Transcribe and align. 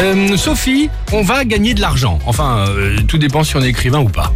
Euh, 0.00 0.36
Sophie, 0.38 0.88
on 1.12 1.20
va 1.22 1.44
gagner 1.44 1.74
de 1.74 1.80
l'argent. 1.82 2.18
Enfin, 2.24 2.64
euh, 2.68 2.96
tout 3.06 3.18
dépend 3.18 3.44
si 3.44 3.54
on 3.56 3.60
est 3.60 3.68
écrivain 3.68 3.98
ou 3.98 4.08
pas. 4.08 4.32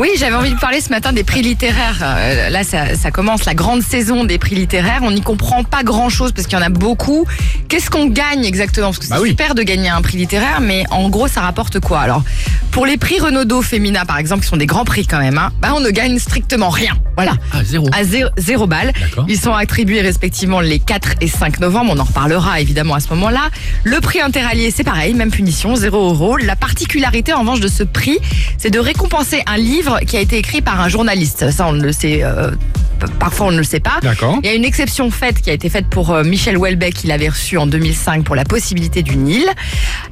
Oui, 0.00 0.08
j'avais 0.18 0.34
envie 0.34 0.50
de 0.52 0.58
parler 0.58 0.80
ce 0.80 0.88
matin 0.88 1.12
des 1.12 1.22
prix 1.22 1.42
littéraires. 1.42 2.00
Euh, 2.02 2.48
là, 2.50 2.64
ça, 2.64 2.96
ça 2.96 3.12
commence 3.12 3.44
la 3.44 3.54
grande 3.54 3.82
saison 3.82 4.24
des 4.24 4.38
prix 4.38 4.56
littéraires. 4.56 5.00
On 5.04 5.12
n'y 5.12 5.20
comprend 5.20 5.62
pas 5.62 5.84
grand-chose 5.84 6.32
parce 6.32 6.48
qu'il 6.48 6.58
y 6.58 6.60
en 6.60 6.64
a 6.64 6.70
beaucoup. 6.70 7.24
Qu'est-ce 7.68 7.88
qu'on 7.88 8.06
gagne 8.06 8.44
exactement? 8.44 8.88
Parce 8.88 8.98
que 8.98 9.04
c'est 9.04 9.14
Bah 9.14 9.20
oui. 9.20 9.28
super 9.30 9.54
de 9.54 9.62
gagner 9.62 9.90
un 9.90 10.02
prix 10.02 10.16
littéraire, 10.18 10.60
mais 10.60 10.84
en 10.90 11.08
gros, 11.08 11.28
ça 11.28 11.40
rapporte 11.42 11.78
quoi? 11.78 12.00
Alors, 12.00 12.24
pour 12.72 12.84
les 12.84 12.96
prix 12.96 13.20
Renaudot 13.20 13.62
Femina, 13.62 14.04
par 14.04 14.18
exemple, 14.18 14.42
qui 14.42 14.48
sont 14.48 14.56
des 14.56 14.66
grands 14.66 14.84
prix 14.84 15.06
quand 15.06 15.20
même, 15.20 15.38
hein, 15.38 15.52
bah, 15.60 15.72
on 15.76 15.80
ne 15.80 15.90
gagne 15.90 16.18
strictement 16.18 16.70
rien. 16.70 16.94
Voilà. 17.16 17.32
Ah, 17.52 17.62
zéro. 17.62 17.88
À 17.96 18.02
zéro, 18.02 18.30
zéro 18.38 18.66
balle. 18.66 18.92
Ils 19.28 19.38
sont 19.38 19.52
attribués 19.52 20.00
respectivement 20.00 20.60
les 20.60 20.80
4 20.80 21.12
et 21.20 21.28
5 21.28 21.60
novembre. 21.60 21.92
On 21.94 21.98
en 22.00 22.04
reparlera 22.04 22.60
évidemment 22.60 22.94
à 22.94 23.00
ce 23.00 23.08
moment-là. 23.10 23.50
Le 23.84 24.00
prix 24.00 24.20
interallié, 24.20 24.70
c'est 24.80 24.84
pareil, 24.84 25.12
même 25.12 25.30
punition, 25.30 25.76
0 25.76 26.14
euros. 26.14 26.38
La 26.38 26.56
particularité 26.56 27.34
en 27.34 27.40
revanche 27.40 27.60
de 27.60 27.68
ce 27.68 27.82
prix, 27.82 28.16
c'est 28.56 28.70
de 28.70 28.78
récompenser 28.78 29.42
un 29.46 29.58
livre 29.58 30.00
qui 30.06 30.16
a 30.16 30.20
été 30.20 30.38
écrit 30.38 30.62
par 30.62 30.80
un 30.80 30.88
journaliste. 30.88 31.50
Ça, 31.50 31.66
on 31.66 31.72
le 31.72 31.92
sait. 31.92 32.20
euh, 32.22 32.50
Parfois, 33.18 33.46
on 33.46 33.50
ne 33.52 33.58
le 33.58 33.64
sait 33.64 33.80
pas. 33.80 33.98
Il 34.42 34.46
y 34.46 34.48
a 34.48 34.54
une 34.54 34.64
exception 34.64 35.10
faite 35.10 35.40
qui 35.40 35.50
a 35.50 35.52
été 35.52 35.68
faite 35.68 35.86
pour 35.88 36.10
euh, 36.10 36.24
Michel 36.24 36.56
Houellebecq, 36.56 36.94
qu'il 36.94 37.12
avait 37.12 37.28
reçu 37.28 37.56
en 37.58 37.66
2005 37.66 38.24
pour 38.24 38.34
la 38.36 38.44
possibilité 38.44 39.02
du 39.02 39.16
Nil. 39.16 39.46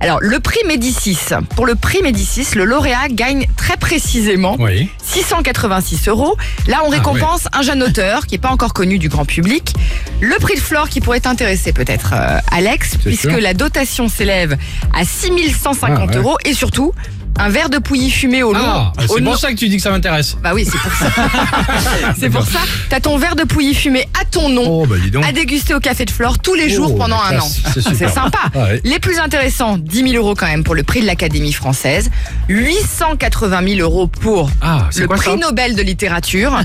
Alors, 0.00 0.18
le 0.20 0.40
prix 0.40 0.60
Médicis. 0.66 1.18
Pour 1.56 1.66
le 1.66 1.74
prix 1.74 2.02
Médicis, 2.02 2.46
le 2.54 2.64
lauréat 2.64 3.08
gagne 3.10 3.46
très 3.56 3.76
précisément 3.76 4.56
Oui. 4.58 4.88
686 5.04 6.08
euros. 6.08 6.36
Là, 6.66 6.78
on 6.84 6.88
Ah 6.90 6.94
récompense 6.96 7.48
un 7.52 7.62
jeune 7.62 7.82
auteur 7.82 8.26
qui 8.26 8.34
n'est 8.34 8.38
pas 8.40 8.50
encore 8.50 8.72
connu 8.74 8.98
du 8.98 9.08
grand 9.08 9.24
public. 9.24 9.72
Le 10.20 10.34
prix 10.36 10.54
de 10.54 10.60
Flore 10.60 10.88
qui 10.88 11.00
pourrait 11.00 11.20
t'intéresser 11.20 11.72
peut-être, 11.72 12.14
euh, 12.16 12.38
Alex, 12.52 12.96
puisque 12.96 13.30
sûr. 13.30 13.40
la 13.40 13.54
dotation 13.54 14.08
s'élève 14.08 14.56
à 14.94 15.04
6150 15.04 15.98
Ah, 15.98 16.06
ouais. 16.06 16.16
euros 16.16 16.36
et 16.44 16.52
surtout 16.54 16.92
un 17.38 17.48
verre 17.50 17.70
de 17.70 17.78
pouilly 17.78 18.10
fumé 18.10 18.42
au 18.42 18.52
long. 18.52 18.60
Ah, 18.62 18.92
c'est 19.08 19.22
pour 19.22 19.36
ça 19.36 19.50
que 19.52 19.56
tu 19.56 19.68
dis 19.68 19.76
que 19.76 19.82
ça 19.82 19.90
m'intéresse. 19.90 20.36
Bah 20.42 20.50
oui, 20.54 20.64
c'est 20.64 20.78
pour 20.78 20.92
ça. 20.92 21.06
c'est 22.18 22.30
pour 22.30 22.44
ça. 22.44 22.58
T'as 22.90 23.00
ton 23.00 23.16
verre 23.18 23.36
de 23.36 23.44
pouilly 23.44 23.74
fumé 23.74 24.08
à 24.20 24.24
ton 24.24 24.48
nom. 24.48 24.64
Oh, 24.66 24.86
bah 24.86 24.96
dis 25.02 25.10
donc. 25.10 25.24
À 25.24 25.32
déguster 25.32 25.74
au 25.74 25.80
café 25.80 26.04
de 26.04 26.10
Flore 26.10 26.38
tous 26.38 26.54
les 26.54 26.68
jours 26.68 26.92
Oh, 26.94 26.96
pendant 26.98 27.16
la 27.22 27.36
un 27.36 27.40
an. 27.40 27.48
c'est 27.74 28.08
sympa. 28.08 28.38
Ah 28.54 28.58
ouais. 28.64 28.80
Les 28.84 28.98
plus 28.98 29.18
intéressants, 29.18 29.78
10 29.78 30.10
000 30.10 30.14
euros 30.24 30.34
quand 30.34 30.46
même 30.46 30.64
pour 30.64 30.74
le 30.74 30.82
prix 30.82 31.00
de 31.00 31.06
l'Académie 31.06 31.52
française, 31.52 32.10
880 32.48 33.60
000 33.76 33.80
euros 33.80 34.06
pour 34.06 34.50
Ah, 34.60 34.88
le 34.96 35.06
quoi 35.06 35.16
prix 35.16 35.36
Nobel 35.36 35.74
de 35.76 35.82
littérature. 35.82 36.58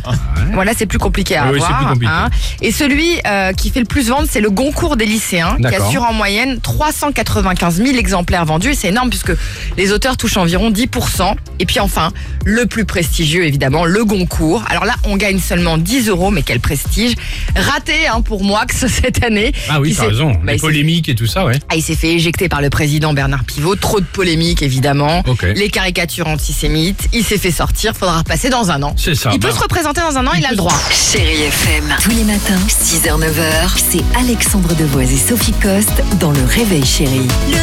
Voilà, 0.54 0.72
c'est 0.78 0.86
plus 0.86 0.98
compliqué 1.00 1.38
à 1.38 1.48
Oui, 1.52 1.56
avoir. 1.62 1.78
plus 1.80 1.88
compliqué. 1.88 2.14
hein. 2.14 2.30
Et 2.62 2.72
celui 2.72 3.20
euh, 3.28 3.54
qui 3.54 3.70
fait 3.70 3.80
le 3.80 3.86
plus 3.86 4.10
vendre, 4.10 4.28
c'est 4.30 4.42
le 4.42 4.50
Goncourt 4.50 4.98
des 4.98 5.06
lycéens, 5.06 5.58
qui 5.60 5.76
assure 5.76 6.04
en 6.04 6.14
moyenne 6.14 6.60
395 6.62 7.76
000 7.84 7.98
exemplaires 7.98 8.46
vendus. 8.46 8.74
C'est 8.76 8.90
énorme 8.90 9.10
puisque 9.10 9.34
les 9.78 9.92
auteurs 9.92 10.18
touchent 10.18 10.38
environ 10.38 10.63
10%. 10.72 11.36
Et 11.60 11.66
puis 11.66 11.80
enfin, 11.80 12.12
le 12.46 12.66
plus 12.66 12.86
prestigieux, 12.86 13.46
évidemment, 13.46 13.86
le 13.86 14.04
Goncourt. 14.06 14.64
Alors 14.68 14.86
là, 14.86 14.96
on 15.06 15.18
gagne 15.18 15.40
seulement 15.40 15.78
10 15.78 16.10
euros, 16.10 16.32
mais 16.32 16.42
quel 16.44 16.60
prestige. 16.60 17.16
Raté 17.56 18.08
hein, 18.08 18.22
pour 18.22 18.44
Moix 18.44 18.66
cette 18.70 19.24
année. 19.24 19.54
Ah 19.70 19.80
oui, 19.80 19.96
t'as 19.96 20.08
raison. 20.08 20.32
Bah, 20.44 20.54
Les 20.54 20.60
polémiques 20.60 21.10
et 21.10 21.16
tout 21.16 21.28
ça, 21.28 21.46
ouais. 21.46 21.60
ah, 21.70 21.76
il 21.76 21.82
s'est 21.82 21.96
fait 21.96 22.14
éjecter 22.14 22.50
par 22.50 22.62
le 22.62 22.70
président 22.70 23.14
Bernard 23.14 23.44
Pivot. 23.44 23.76
Trop 23.76 24.00
de 24.00 24.06
polémiques, 24.06 24.62
évidemment. 24.62 25.24
Les 25.56 25.70
caricatures 25.70 26.28
antisémites. 26.28 27.08
Il 27.14 27.24
s'est 27.24 27.38
fait 27.38 27.52
sortir. 27.52 27.94
Faudra 27.96 28.20
repasser 28.20 28.50
dans 28.50 28.72
un 28.72 28.82
an. 28.84 28.96
C'est 28.98 29.16
ça. 29.16 29.32
Il 29.34 29.40
peut 29.40 29.50
bah. 29.50 29.56
se 29.56 29.62
représenter 29.62 30.02
dans 30.02 30.18
un 30.18 30.28
an, 30.28 30.32
il, 30.38 30.46
a 30.46 30.52
le 30.52 30.58
droit. 30.58 30.74
Chérie 30.92 31.44
FM. 31.44 31.96
Tous 32.02 32.10
les 32.10 32.24
matins, 32.24 32.60
6h-9h, 32.68 33.70
c'est 33.76 34.04
Alexandre 34.18 34.74
Devoise 34.76 35.12
et 35.12 35.18
Sophie 35.18 35.54
Coste 35.62 36.04
dans 36.20 36.32
Le 36.32 36.44
Réveil 36.46 36.86
Chérie. 36.86 37.28
Le 37.50 37.58
réveil, 37.58 37.63